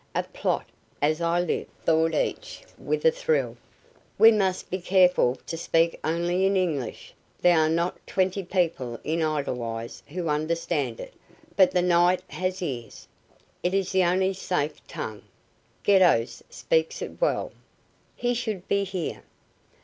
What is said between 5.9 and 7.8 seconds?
only in English. There are